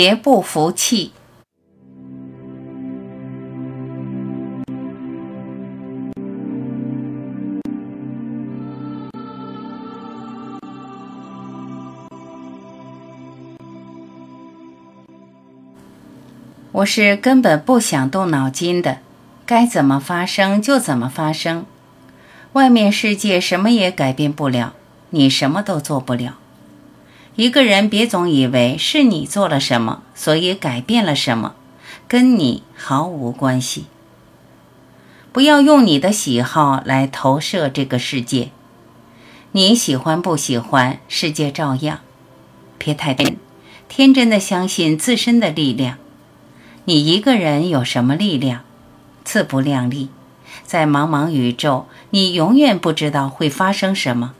[0.00, 1.10] 别不服气。
[16.70, 18.98] 我是根本不想动脑筋的，
[19.44, 21.66] 该怎么发生就怎么发生。
[22.52, 24.74] 外面世界什么也改变不了，
[25.10, 26.34] 你什么都做不了。
[27.38, 31.54] 一个人别总以为是你做了什么，所以改变了什么，
[32.08, 33.86] 跟你毫无关系。
[35.30, 38.50] 不要用你的喜好来投射这个世界，
[39.52, 42.00] 你喜欢不喜欢，世界照样。
[42.76, 43.36] 别太天
[43.88, 45.98] 天真的相信自身的力量。
[46.86, 48.64] 你一个人有什么力量？
[49.22, 50.08] 自不量力。
[50.64, 54.34] 在茫茫宇宙，你永远不知道会发生什么。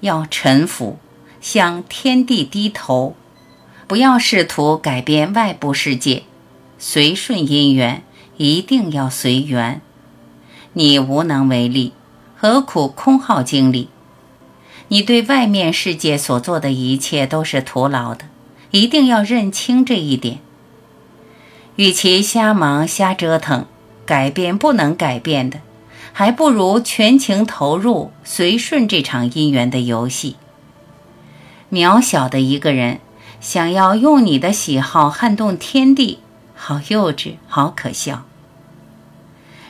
[0.00, 0.98] 要臣服，
[1.42, 3.14] 向天地低头，
[3.88, 6.22] 不要试图改变外部世界，
[6.78, 8.02] 随顺因缘，
[8.36, 9.82] 一定要随缘。
[10.74, 11.92] 你无能为力，
[12.36, 13.88] 何苦空耗精力？
[14.88, 18.26] 你对外面世界所做的一切都是徒劳的，
[18.70, 20.38] 一定要认清这一点。
[21.76, 23.66] 与其瞎忙瞎折腾，
[24.06, 25.60] 改变不能改变的，
[26.12, 30.36] 还不如全情投入，随顺这场姻缘的游戏。
[31.72, 33.00] 渺小的一个人，
[33.40, 36.18] 想要用你的喜好撼动天地，
[36.54, 38.24] 好幼稚，好可笑。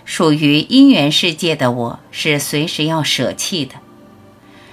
[0.04, 3.76] 属于因缘世界的我是随时要舍弃的，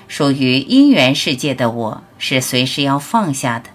[0.07, 3.69] 属于因缘世界的我是随时要放下的。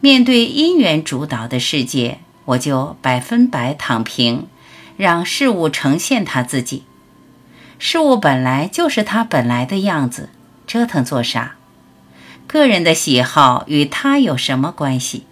[0.00, 2.18] 面对因缘主导的世界。
[2.46, 4.48] 我就百分百躺平，
[4.96, 6.82] 让事物呈现它自己。
[7.78, 10.30] 事物本来就是它本来的样子，
[10.66, 11.54] 折腾做啥？
[12.52, 15.24] 个人的喜好与他有什么关系？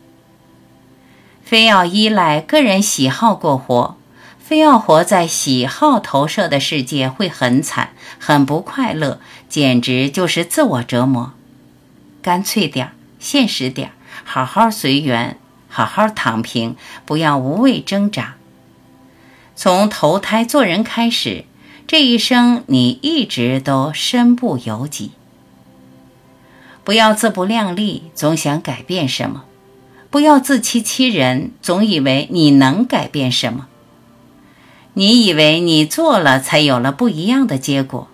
[1.43, 3.97] 非要依赖个人喜好过活，
[4.39, 11.33] 非要活在喜好投射的世界，会很惨，很不快乐，简直就是自我折磨。
[12.23, 15.37] 干脆点儿，现实点儿，好好随缘。
[15.69, 18.37] 好好躺平，不要无谓挣扎。
[19.57, 21.45] 从投胎做人开始，
[21.85, 25.11] 这一生你一直都身不由己。
[26.89, 29.43] 不要自不量力，总想改变什么；
[30.09, 33.69] 不要自欺欺人，总以为你能改变什么。
[34.95, 38.09] 你以为你做了才有了不一样的结果，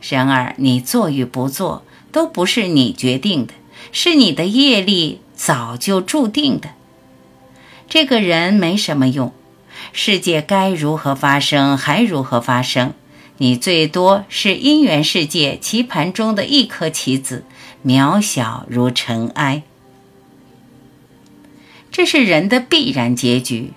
[0.00, 1.82] 然而你做与不做
[2.12, 3.52] 都不是你决定的，
[3.90, 6.68] 是你的业力早就注定的。
[7.88, 9.32] 这个人没什么用，
[9.92, 12.94] 世界该如何发生还如何发生，
[13.38, 17.44] 你最多是因缘世界棋盘中的一颗棋子，
[17.84, 19.62] 渺小如尘埃。
[21.90, 23.72] 这是人的必然结局，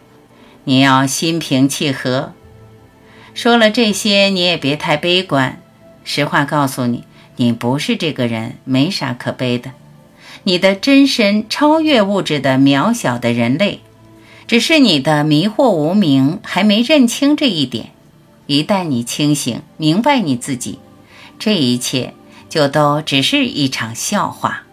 [0.66, 2.34] 你要心平气和。
[3.34, 5.62] 说了这些，你也别太悲观。
[6.04, 7.04] 实话告诉你，
[7.36, 9.72] 你不是这个人，没啥可悲的。
[10.44, 13.82] 你的真身超越物质的渺小的人类。
[14.48, 17.92] 只是你的迷惑无明还没认清这一点，
[18.48, 20.80] 一旦你清醒明白你自己，
[21.38, 22.14] 这一切
[22.50, 24.67] 就都只是一场笑话。